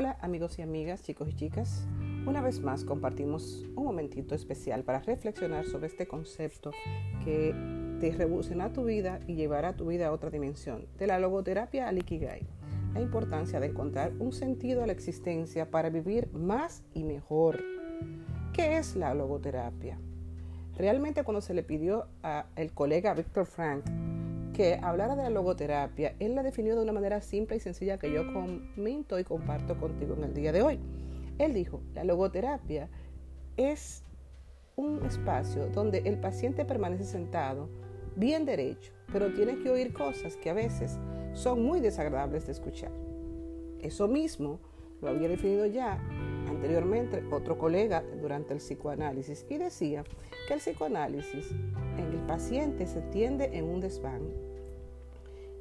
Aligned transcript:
Hola 0.00 0.16
amigos 0.20 0.60
y 0.60 0.62
amigas, 0.62 1.02
chicos 1.02 1.28
y 1.28 1.34
chicas. 1.34 1.84
Una 2.24 2.40
vez 2.40 2.60
más 2.60 2.84
compartimos 2.84 3.66
un 3.74 3.82
momentito 3.82 4.36
especial 4.36 4.84
para 4.84 5.00
reflexionar 5.00 5.66
sobre 5.66 5.88
este 5.88 6.06
concepto 6.06 6.70
que 7.24 7.52
te 7.98 8.12
revolucionará 8.12 8.72
tu 8.72 8.84
vida 8.84 9.18
y 9.26 9.34
llevará 9.34 9.74
tu 9.74 9.88
vida 9.88 10.06
a 10.06 10.12
otra 10.12 10.30
dimensión, 10.30 10.86
de 10.98 11.08
la 11.08 11.18
logoterapia 11.18 11.88
al 11.88 11.98
Ikigai. 11.98 12.46
La 12.94 13.00
importancia 13.00 13.58
de 13.58 13.66
encontrar 13.66 14.12
un 14.20 14.30
sentido 14.30 14.84
a 14.84 14.86
la 14.86 14.92
existencia 14.92 15.68
para 15.68 15.90
vivir 15.90 16.32
más 16.32 16.84
y 16.94 17.02
mejor. 17.02 17.60
¿Qué 18.52 18.78
es 18.78 18.94
la 18.94 19.14
logoterapia? 19.14 19.98
Realmente 20.76 21.24
cuando 21.24 21.40
se 21.40 21.54
le 21.54 21.64
pidió 21.64 22.06
al 22.22 22.72
colega 22.72 23.14
Víctor 23.14 23.46
Frank 23.46 23.84
que 24.58 24.76
hablara 24.82 25.14
de 25.14 25.22
la 25.22 25.30
logoterapia, 25.30 26.16
él 26.18 26.34
la 26.34 26.42
definió 26.42 26.74
de 26.74 26.82
una 26.82 26.92
manera 26.92 27.20
simple 27.20 27.56
y 27.56 27.60
sencilla 27.60 27.96
que 27.96 28.10
yo 28.12 28.32
comento 28.32 29.16
y 29.20 29.22
comparto 29.22 29.78
contigo 29.78 30.16
en 30.16 30.24
el 30.24 30.34
día 30.34 30.50
de 30.50 30.62
hoy. 30.62 30.80
Él 31.38 31.54
dijo, 31.54 31.80
la 31.94 32.02
logoterapia 32.02 32.88
es 33.56 34.02
un 34.74 35.06
espacio 35.06 35.68
donde 35.68 35.98
el 35.98 36.18
paciente 36.18 36.64
permanece 36.64 37.04
sentado, 37.04 37.68
bien 38.16 38.44
derecho, 38.44 38.92
pero 39.12 39.32
tiene 39.32 39.60
que 39.60 39.70
oír 39.70 39.92
cosas 39.92 40.36
que 40.36 40.50
a 40.50 40.54
veces 40.54 40.98
son 41.34 41.62
muy 41.62 41.78
desagradables 41.78 42.46
de 42.46 42.50
escuchar. 42.50 42.90
Eso 43.78 44.08
mismo 44.08 44.58
lo 45.00 45.10
había 45.10 45.28
definido 45.28 45.66
ya 45.66 46.00
anteriormente 46.58 47.22
otro 47.30 47.56
colega 47.56 48.02
durante 48.20 48.52
el 48.52 48.58
psicoanálisis 48.58 49.46
y 49.48 49.58
decía 49.58 50.02
que 50.48 50.54
el 50.54 50.60
psicoanálisis 50.60 51.52
en 51.96 52.12
el 52.12 52.26
paciente 52.26 52.88
se 52.88 53.00
tiende 53.00 53.56
en 53.56 53.64
un 53.64 53.80
desván 53.80 54.22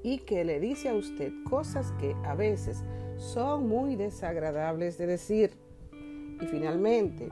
y 0.01 0.17
que 0.19 0.43
le 0.43 0.59
dice 0.59 0.89
a 0.89 0.95
usted 0.95 1.31
cosas 1.47 1.91
que 1.99 2.15
a 2.25 2.33
veces 2.33 2.83
son 3.17 3.67
muy 3.67 3.95
desagradables 3.95 4.97
de 4.97 5.05
decir. 5.05 5.51
Y 6.41 6.45
finalmente, 6.47 7.29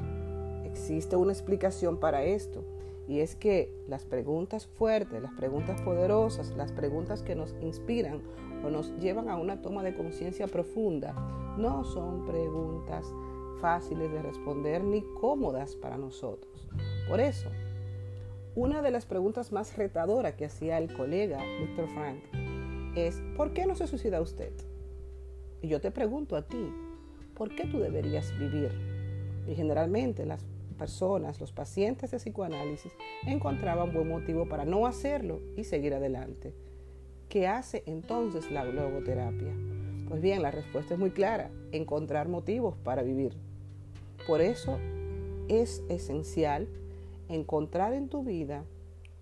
existe 0.66 1.16
una 1.16 1.32
explicación 1.32 2.00
para 2.00 2.24
esto. 2.24 2.64
Y 3.08 3.20
es 3.20 3.36
que 3.36 3.72
las 3.88 4.04
preguntas 4.04 4.66
fuertes, 4.66 5.22
las 5.22 5.34
preguntas 5.34 5.82
poderosas, 5.82 6.56
las 6.56 6.72
preguntas 6.72 7.22
que 7.22 7.36
nos 7.36 7.56
inspiran 7.62 8.22
o 8.64 8.70
nos 8.70 8.98
llevan 9.00 9.30
a 9.30 9.38
una 9.38 9.62
toma 9.62 9.84
de 9.84 9.96
conciencia 9.96 10.48
profunda, 10.48 11.14
no 11.58 11.84
son 11.84 12.26
preguntas 12.26 13.06
fáciles 13.62 14.12
de 14.12 14.22
responder 14.22 14.84
ni 14.84 15.02
cómodas 15.20 15.76
para 15.76 15.98
nosotros. 15.98 16.68
Por 17.08 17.20
eso, 17.20 17.50
una 18.56 18.82
de 18.82 18.92
las 18.92 19.06
preguntas 19.06 19.52
más 19.52 19.76
retadoras 19.78 20.36
que 20.36 20.46
hacía 20.46 20.78
el 20.78 20.94
colega 20.94 21.44
Víctor 21.60 21.88
Frank 21.90 22.20
es, 22.96 23.22
¿por 23.36 23.54
qué 23.54 23.66
no 23.66 23.76
se 23.76 23.88
suicida 23.88 24.22
usted? 24.22 24.54
Y 25.62 25.68
yo 25.68 25.82
te 25.82 25.92
pregunto 25.92 26.36
a 26.36 26.44
ti, 26.44 26.72
¿por 27.36 27.54
qué 27.54 27.66
tú 27.66 27.80
deberías 27.80 28.32
vivir? 28.40 28.72
Y 29.48 29.56
generalmente 29.56 30.26
las 30.26 30.46
personas, 30.78 31.40
los 31.40 31.52
pacientes 31.52 32.12
de 32.12 32.18
psicoanálisis, 32.18 32.94
encontraban 33.26 33.94
buen 33.94 34.08
motivo 34.08 34.48
para 34.48 34.66
no 34.66 34.86
hacerlo 34.88 35.42
y 35.58 35.64
seguir 35.64 35.94
adelante. 35.94 36.54
¿Qué 37.30 37.48
hace 37.48 37.84
entonces 37.86 38.52
la 38.52 38.64
logoterapia? 38.64 39.54
Pues 40.08 40.22
bien, 40.22 40.42
la 40.42 40.52
respuesta 40.52 40.94
es 40.94 41.00
muy 41.00 41.12
clara, 41.12 41.50
encontrar 41.72 42.28
motivos 42.28 42.76
para 42.84 43.02
vivir. 43.02 43.34
Por 44.28 44.42
eso 44.42 44.80
es 45.48 45.84
esencial 45.90 46.68
encontrar 47.30 47.94
en 47.94 48.08
tu 48.08 48.24
vida 48.24 48.64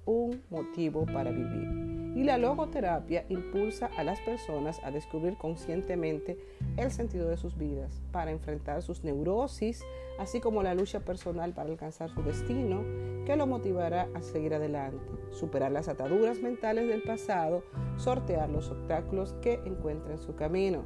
un 0.05 0.41
motivo 0.49 1.05
para 1.05 1.31
vivir. 1.31 1.82
Y 2.15 2.23
la 2.23 2.37
logoterapia 2.37 3.25
impulsa 3.29 3.89
a 3.97 4.03
las 4.03 4.19
personas 4.21 4.79
a 4.83 4.91
descubrir 4.91 5.35
conscientemente 5.37 6.37
el 6.77 6.91
sentido 6.91 7.27
de 7.27 7.37
sus 7.37 7.57
vidas, 7.57 8.01
para 8.11 8.31
enfrentar 8.31 8.83
sus 8.83 9.03
neurosis, 9.03 9.83
así 10.19 10.39
como 10.39 10.61
la 10.61 10.75
lucha 10.75 10.99
personal 10.99 11.53
para 11.53 11.69
alcanzar 11.69 12.11
su 12.11 12.21
destino, 12.21 12.83
que 13.25 13.35
lo 13.35 13.47
motivará 13.47 14.09
a 14.13 14.21
seguir 14.21 14.53
adelante, 14.53 15.03
superar 15.31 15.71
las 15.71 15.87
ataduras 15.87 16.39
mentales 16.39 16.87
del 16.87 17.01
pasado, 17.01 17.63
sortear 17.97 18.49
los 18.49 18.69
obstáculos 18.69 19.33
que 19.41 19.59
encuentra 19.65 20.11
en 20.11 20.19
su 20.19 20.35
camino. 20.35 20.83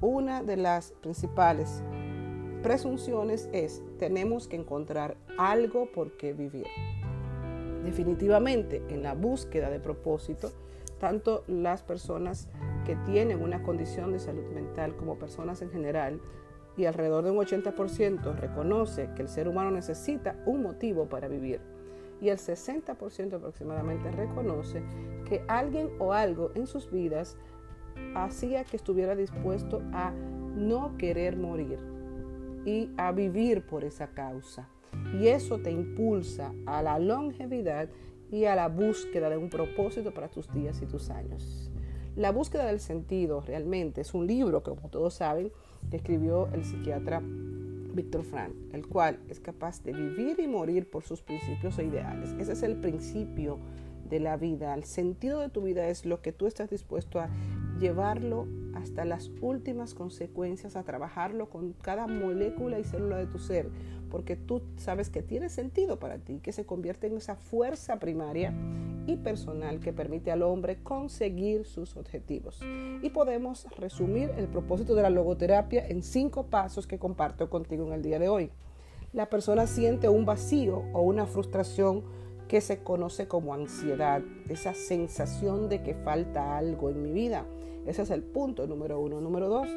Una 0.00 0.42
de 0.42 0.56
las 0.56 0.92
principales 1.02 1.82
presunciones 2.62 3.50
es, 3.52 3.82
tenemos 3.98 4.48
que 4.48 4.56
encontrar 4.56 5.18
algo 5.36 5.86
por 5.92 6.16
qué 6.16 6.32
vivir. 6.32 6.66
Definitivamente, 7.84 8.82
en 8.88 9.02
la 9.02 9.14
búsqueda 9.14 9.70
de 9.70 9.78
propósito, 9.78 10.50
tanto 10.98 11.44
las 11.46 11.82
personas 11.82 12.48
que 12.86 12.96
tienen 12.96 13.42
una 13.42 13.62
condición 13.62 14.12
de 14.12 14.18
salud 14.18 14.46
mental 14.54 14.96
como 14.96 15.18
personas 15.18 15.60
en 15.62 15.70
general, 15.70 16.20
y 16.76 16.86
alrededor 16.86 17.24
de 17.24 17.30
un 17.30 17.38
80% 17.38 18.36
reconoce 18.36 19.10
que 19.14 19.22
el 19.22 19.28
ser 19.28 19.48
humano 19.48 19.70
necesita 19.70 20.36
un 20.44 20.62
motivo 20.62 21.08
para 21.08 21.28
vivir. 21.28 21.60
Y 22.20 22.30
el 22.30 22.38
60% 22.38 23.34
aproximadamente 23.34 24.10
reconoce 24.10 24.82
que 25.28 25.44
alguien 25.46 25.90
o 25.98 26.12
algo 26.12 26.50
en 26.54 26.66
sus 26.66 26.90
vidas 26.90 27.36
hacía 28.14 28.64
que 28.64 28.76
estuviera 28.76 29.14
dispuesto 29.14 29.82
a 29.92 30.10
no 30.10 30.96
querer 30.98 31.36
morir 31.36 31.78
y 32.64 32.90
a 32.96 33.12
vivir 33.12 33.66
por 33.66 33.84
esa 33.84 34.08
causa. 34.08 34.68
Y 35.20 35.28
eso 35.28 35.58
te 35.58 35.70
impulsa 35.70 36.52
a 36.66 36.82
la 36.82 36.98
longevidad 36.98 37.88
y 38.30 38.46
a 38.46 38.56
la 38.56 38.68
búsqueda 38.68 39.30
de 39.30 39.36
un 39.36 39.50
propósito 39.50 40.12
para 40.12 40.28
tus 40.28 40.52
días 40.52 40.80
y 40.82 40.86
tus 40.86 41.10
años. 41.10 41.70
La 42.16 42.30
búsqueda 42.30 42.66
del 42.66 42.80
sentido 42.80 43.40
realmente 43.40 44.00
es 44.00 44.14
un 44.14 44.26
libro 44.26 44.62
que, 44.62 44.70
como 44.70 44.88
todos 44.88 45.14
saben, 45.14 45.50
escribió 45.90 46.48
el 46.52 46.64
psiquiatra 46.64 47.22
Víctor 47.94 48.24
Frank, 48.24 48.52
el 48.72 48.86
cual 48.86 49.20
es 49.28 49.40
capaz 49.40 49.82
de 49.82 49.92
vivir 49.92 50.40
y 50.40 50.48
morir 50.48 50.90
por 50.90 51.04
sus 51.04 51.22
principios 51.22 51.78
e 51.78 51.84
ideales. 51.84 52.30
Ese 52.38 52.52
es 52.52 52.62
el 52.62 52.76
principio 52.76 53.58
de 54.08 54.20
la 54.20 54.36
vida. 54.36 54.74
El 54.74 54.84
sentido 54.84 55.40
de 55.40 55.48
tu 55.48 55.62
vida 55.62 55.88
es 55.88 56.04
lo 56.04 56.20
que 56.20 56.32
tú 56.32 56.46
estás 56.46 56.70
dispuesto 56.70 57.20
a 57.20 57.28
llevarlo 57.78 58.46
hasta 58.74 59.04
las 59.04 59.30
últimas 59.40 59.94
consecuencias, 59.94 60.76
a 60.76 60.82
trabajarlo 60.82 61.48
con 61.50 61.72
cada 61.72 62.06
molécula 62.06 62.78
y 62.78 62.84
célula 62.84 63.16
de 63.18 63.26
tu 63.26 63.38
ser, 63.38 63.68
porque 64.10 64.36
tú 64.36 64.62
sabes 64.76 65.10
que 65.10 65.22
tiene 65.22 65.48
sentido 65.48 65.98
para 65.98 66.18
ti, 66.18 66.40
que 66.42 66.52
se 66.52 66.66
convierte 66.66 67.06
en 67.06 67.16
esa 67.16 67.36
fuerza 67.36 67.98
primaria 67.98 68.52
y 69.06 69.16
personal 69.16 69.80
que 69.80 69.92
permite 69.92 70.30
al 70.30 70.42
hombre 70.42 70.82
conseguir 70.82 71.66
sus 71.66 71.96
objetivos. 71.96 72.60
Y 73.02 73.10
podemos 73.10 73.66
resumir 73.76 74.30
el 74.36 74.46
propósito 74.48 74.94
de 74.94 75.02
la 75.02 75.10
logoterapia 75.10 75.86
en 75.86 76.02
cinco 76.02 76.46
pasos 76.46 76.86
que 76.86 76.98
comparto 76.98 77.50
contigo 77.50 77.86
en 77.86 77.92
el 77.92 78.02
día 78.02 78.18
de 78.18 78.28
hoy. 78.28 78.50
La 79.12 79.30
persona 79.30 79.66
siente 79.66 80.08
un 80.08 80.24
vacío 80.24 80.84
o 80.92 81.02
una 81.02 81.26
frustración 81.26 82.02
que 82.48 82.60
se 82.60 82.82
conoce 82.82 83.26
como 83.28 83.54
ansiedad, 83.54 84.22
esa 84.48 84.74
sensación 84.74 85.68
de 85.68 85.82
que 85.82 85.94
falta 85.94 86.56
algo 86.56 86.90
en 86.90 87.02
mi 87.02 87.12
vida. 87.12 87.46
Ese 87.86 88.02
es 88.02 88.10
el 88.10 88.22
punto 88.22 88.66
número 88.66 89.00
uno. 89.00 89.20
Número 89.20 89.48
dos, 89.48 89.68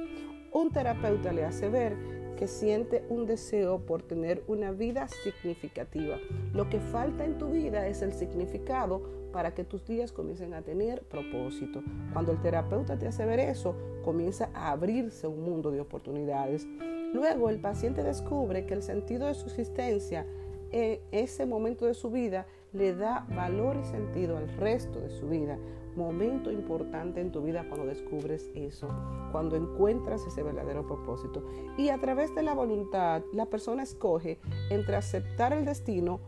un 0.51 0.72
terapeuta 0.72 1.31
le 1.34 1.45
hace 1.45 1.69
ver 1.69 1.95
que 2.38 2.47
siente 2.47 3.03
un 3.09 3.25
deseo 3.25 3.79
por 3.79 4.03
tener 4.03 4.44
una 4.47 4.72
vida 4.72 5.07
significativa. 5.07 6.18
Lo 6.53 6.69
que 6.69 6.79
falta 6.79 7.25
en 7.25 7.38
tu 7.38 7.47
vida 7.50 7.88
es 7.88 8.01
el 8.01 8.13
significado 8.13 9.01
para 9.34 9.53
que 9.53 9.63
tus 9.63 9.85
días 9.85 10.12
comiencen 10.12 10.53
a 10.53 10.62
tener 10.62 11.01
propósito. 11.03 11.84
Cuando 12.13 12.31
el 12.31 12.41
terapeuta 12.41 12.97
te 12.97 13.07
hace 13.07 13.25
ver 13.25 13.40
eso, 13.40 13.75
comienza 14.03 14.50
a 14.53 14.72
abrirse 14.72 15.28
un 15.28 15.44
mundo 15.44 15.72
de 15.72 15.81
oportunidades. 15.81 16.66
Luego 17.13 17.50
el 17.50 17.59
paciente 17.59 18.03
descubre 18.03 18.66
que 18.66 18.75
el 18.75 18.84
sentido 18.84 19.28
de 19.28 19.34
su 19.34 19.47
existencia 19.47 20.25
en 20.72 21.00
ese 21.12 21.45
momento 21.45 21.85
de 21.85 21.94
su 21.94 22.12
vida 22.12 22.45
le 22.77 22.95
da 22.95 23.25
valor 23.35 23.75
y 23.77 23.83
sentido 23.83 24.38
al 24.38 24.47
resto 24.50 25.00
de 25.00 25.09
su 25.09 25.27
vida. 25.27 25.57
Momento 25.95 26.51
importante 26.51 27.19
en 27.21 27.31
tu 27.31 27.41
vida 27.41 27.65
cuando 27.68 27.88
descubres 27.88 28.51
eso, 28.53 28.88
cuando 29.31 29.56
encuentras 29.56 30.25
ese 30.27 30.44
verdadero 30.44 30.85
propósito. 30.85 31.44
Y 31.75 31.89
a 31.89 31.97
través 32.00 32.35
de 32.35 32.44
la 32.44 32.53
voluntad, 32.53 33.24
la 33.33 33.47
persona 33.47 33.81
escoge 33.81 34.39
entre 34.69 34.95
aceptar 34.95 35.53
el 35.53 35.65
destino 35.65 36.19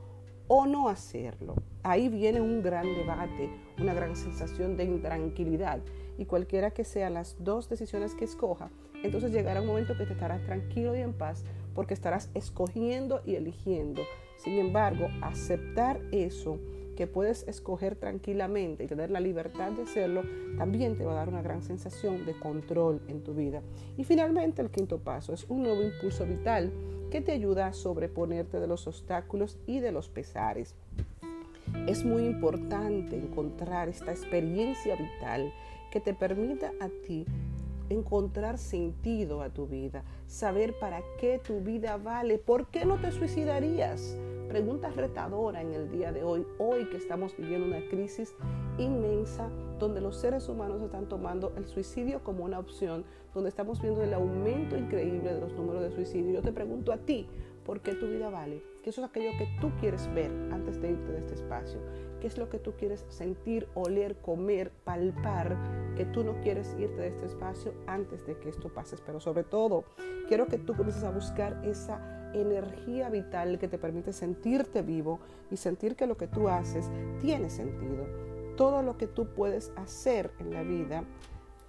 o 0.47 0.65
no 0.65 0.89
hacerlo. 0.89 1.53
Ahí 1.83 2.09
viene 2.09 2.41
un 2.41 2.63
gran 2.63 2.87
debate, 2.95 3.51
una 3.79 3.93
gran 3.93 4.15
sensación 4.15 4.75
de 4.75 4.85
intranquilidad. 4.85 5.79
Y 6.17 6.25
cualquiera 6.25 6.71
que 6.71 6.83
sean 6.83 7.13
las 7.13 7.35
dos 7.39 7.69
decisiones 7.69 8.15
que 8.15 8.25
escoja, 8.25 8.71
entonces 9.03 9.31
llegará 9.31 9.61
un 9.61 9.67
momento 9.67 9.95
que 9.95 10.05
te 10.05 10.13
estarás 10.13 10.43
tranquilo 10.45 10.95
y 10.95 10.99
en 10.99 11.13
paz 11.13 11.45
porque 11.75 11.93
estarás 11.93 12.31
escogiendo 12.33 13.21
y 13.23 13.35
eligiendo. 13.35 14.01
Sin 14.39 14.57
embargo, 14.57 15.09
aceptar 15.21 15.99
eso 16.11 16.59
que 16.95 17.07
puedes 17.07 17.47
escoger 17.47 17.95
tranquilamente 17.95 18.83
y 18.83 18.87
tener 18.87 19.11
la 19.11 19.19
libertad 19.19 19.71
de 19.71 19.83
hacerlo, 19.83 20.23
también 20.57 20.97
te 20.97 21.05
va 21.05 21.11
a 21.11 21.15
dar 21.15 21.29
una 21.29 21.41
gran 21.41 21.61
sensación 21.61 22.25
de 22.25 22.33
control 22.39 23.01
en 23.07 23.21
tu 23.21 23.33
vida. 23.33 23.61
Y 23.97 24.05
finalmente 24.05 24.61
el 24.61 24.69
quinto 24.69 24.99
paso 24.99 25.33
es 25.33 25.45
un 25.49 25.63
nuevo 25.63 25.81
impulso 25.83 26.25
vital 26.25 26.71
que 27.11 27.21
te 27.21 27.33
ayuda 27.33 27.67
a 27.67 27.73
sobreponerte 27.73 28.59
de 28.59 28.67
los 28.67 28.87
obstáculos 28.87 29.57
y 29.65 29.79
de 29.79 29.91
los 29.91 30.09
pesares. 30.09 30.75
Es 31.87 32.05
muy 32.05 32.25
importante 32.25 33.17
encontrar 33.17 33.89
esta 33.89 34.11
experiencia 34.11 34.95
vital 34.95 35.53
que 35.91 35.99
te 35.99 36.13
permita 36.13 36.71
a 36.79 36.89
ti 37.05 37.25
encontrar 37.89 38.57
sentido 38.57 39.41
a 39.41 39.49
tu 39.49 39.67
vida, 39.67 40.03
saber 40.27 40.77
para 40.79 41.01
qué 41.19 41.39
tu 41.39 41.61
vida 41.61 41.97
vale, 41.97 42.37
por 42.37 42.67
qué 42.67 42.85
no 42.85 42.97
te 42.97 43.11
suicidarías. 43.11 44.17
Pregunta 44.49 44.89
retadora 44.89 45.61
en 45.61 45.75
el 45.75 45.91
día 45.91 46.11
de 46.11 46.23
hoy, 46.23 46.43
hoy 46.57 46.85
que 46.89 46.97
estamos 46.97 47.37
viviendo 47.37 47.67
una 47.67 47.87
crisis 47.87 48.33
inmensa 48.79 49.47
donde 49.77 50.01
los 50.01 50.17
seres 50.17 50.49
humanos 50.49 50.81
están 50.81 51.07
tomando 51.07 51.53
el 51.55 51.67
suicidio 51.67 52.23
como 52.23 52.45
una 52.45 52.57
opción, 52.57 53.05
donde 53.35 53.49
estamos 53.49 53.79
viendo 53.79 54.01
el 54.01 54.11
aumento 54.11 54.75
increíble 54.75 55.35
de 55.35 55.39
los 55.39 55.53
números 55.53 55.83
de 55.83 55.91
suicidio. 55.91 56.33
Yo 56.33 56.41
te 56.41 56.51
pregunto 56.51 56.91
a 56.91 56.97
ti, 56.97 57.27
¿por 57.63 57.81
qué 57.81 57.93
tu 57.93 58.07
vida 58.07 58.31
vale? 58.31 58.63
¿Qué 58.83 58.89
es 58.89 58.97
aquello 58.97 59.37
que 59.37 59.47
tú 59.61 59.69
quieres 59.79 60.11
ver 60.15 60.31
antes 60.51 60.81
de 60.81 60.93
irte 60.93 61.11
de 61.11 61.19
este 61.19 61.35
espacio? 61.35 61.79
¿Qué 62.19 62.25
es 62.25 62.39
lo 62.39 62.49
que 62.49 62.57
tú 62.57 62.71
quieres 62.71 63.05
sentir, 63.09 63.67
oler, 63.75 64.15
comer, 64.15 64.71
palpar? 64.83 65.57
Que 65.95 66.05
tú 66.05 66.23
no 66.23 66.41
quieres 66.41 66.75
irte 66.79 67.01
de 67.01 67.09
este 67.09 67.27
espacio 67.27 67.75
antes 67.85 68.25
de 68.25 68.35
que 68.39 68.49
esto 68.49 68.69
pase. 68.69 68.97
Pero 69.05 69.19
sobre 69.19 69.43
todo, 69.43 69.83
quiero 70.27 70.47
que 70.47 70.57
tú 70.57 70.75
comiences 70.75 71.03
a 71.03 71.11
buscar 71.11 71.61
esa 71.63 72.18
energía 72.33 73.09
vital 73.09 73.59
que 73.59 73.67
te 73.67 73.77
permite 73.77 74.13
sentirte 74.13 74.81
vivo 74.81 75.19
y 75.51 75.57
sentir 75.57 75.95
que 75.95 76.07
lo 76.07 76.17
que 76.17 76.27
tú 76.27 76.49
haces 76.49 76.89
tiene 77.21 77.49
sentido. 77.49 78.05
Todo 78.55 78.81
lo 78.81 78.97
que 78.97 79.07
tú 79.07 79.27
puedes 79.33 79.71
hacer 79.75 80.31
en 80.39 80.51
la 80.51 80.63
vida 80.63 81.03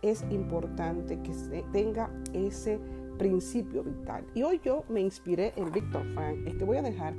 es 0.03 0.25
importante 0.31 1.21
que 1.21 1.33
tenga 1.73 2.11
ese 2.33 2.79
principio 3.19 3.85
vital. 3.85 4.25
Y 4.35 4.43
hoy 4.43 4.61
yo 4.65 4.85
me 4.89 5.01
inspiré 5.01 5.53
en 5.57 5.71
Víctor 5.71 6.05
Frank. 6.15 6.57
Que 6.57 6.65
voy 6.65 6.79
a 6.79 6.83
dejar 6.83 7.15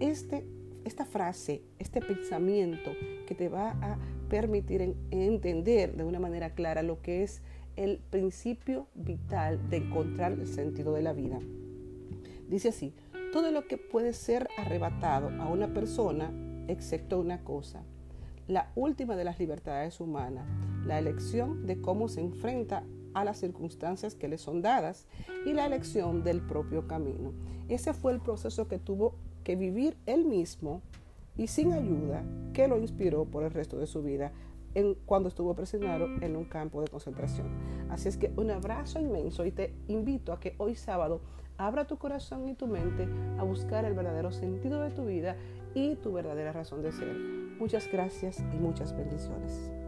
este 0.00 0.44
esta 0.84 1.04
frase, 1.04 1.62
este 1.78 2.00
pensamiento 2.00 2.92
que 3.26 3.34
te 3.34 3.48
va 3.48 3.70
a 3.70 3.98
permitir 4.28 4.96
entender 5.10 5.96
de 5.96 6.04
una 6.04 6.20
manera 6.20 6.50
clara 6.50 6.82
lo 6.82 7.00
que 7.00 7.22
es 7.22 7.42
el 7.76 7.98
principio 8.10 8.86
vital 8.94 9.68
de 9.70 9.78
encontrar 9.78 10.32
el 10.32 10.46
sentido 10.46 10.92
de 10.92 11.02
la 11.02 11.12
vida. 11.12 11.38
Dice 12.54 12.68
así, 12.68 12.94
todo 13.32 13.50
lo 13.50 13.66
que 13.66 13.78
puede 13.78 14.12
ser 14.12 14.46
arrebatado 14.56 15.28
a 15.42 15.48
una 15.48 15.74
persona, 15.74 16.32
excepto 16.68 17.18
una 17.18 17.42
cosa, 17.42 17.82
la 18.46 18.70
última 18.76 19.16
de 19.16 19.24
las 19.24 19.40
libertades 19.40 19.98
humanas, 19.98 20.46
la 20.86 21.00
elección 21.00 21.66
de 21.66 21.80
cómo 21.80 22.06
se 22.06 22.20
enfrenta 22.20 22.84
a 23.12 23.24
las 23.24 23.38
circunstancias 23.40 24.14
que 24.14 24.28
le 24.28 24.38
son 24.38 24.62
dadas 24.62 25.08
y 25.44 25.52
la 25.52 25.66
elección 25.66 26.22
del 26.22 26.42
propio 26.42 26.86
camino. 26.86 27.32
Ese 27.68 27.92
fue 27.92 28.12
el 28.12 28.20
proceso 28.20 28.68
que 28.68 28.78
tuvo 28.78 29.16
que 29.42 29.56
vivir 29.56 29.96
él 30.06 30.24
mismo 30.24 30.80
y 31.36 31.48
sin 31.48 31.72
ayuda 31.72 32.22
que 32.52 32.68
lo 32.68 32.78
inspiró 32.78 33.24
por 33.24 33.42
el 33.42 33.50
resto 33.50 33.78
de 33.78 33.88
su 33.88 34.00
vida 34.00 34.30
cuando 35.06 35.28
estuvo 35.28 35.54
prisionero 35.56 36.06
en 36.20 36.36
un 36.36 36.44
campo 36.44 36.82
de 36.82 36.86
concentración. 36.86 37.48
Así 37.90 38.08
es 38.08 38.16
que 38.16 38.32
un 38.36 38.52
abrazo 38.52 39.00
inmenso 39.00 39.44
y 39.44 39.50
te 39.50 39.74
invito 39.88 40.32
a 40.32 40.38
que 40.38 40.54
hoy 40.58 40.76
sábado 40.76 41.20
abra 41.58 41.86
tu 41.86 41.98
corazón 41.98 42.48
y 42.48 42.54
tu 42.54 42.66
mente 42.66 43.08
a 43.38 43.44
buscar 43.44 43.84
el 43.84 43.94
verdadero 43.94 44.32
sentido 44.32 44.80
de 44.82 44.90
tu 44.90 45.04
vida 45.04 45.36
y 45.74 45.96
tu 45.96 46.12
verdadera 46.12 46.52
razón 46.52 46.82
de 46.82 46.92
ser. 46.92 47.14
Muchas 47.58 47.90
gracias 47.90 48.40
y 48.52 48.56
muchas 48.58 48.96
bendiciones. 48.96 49.83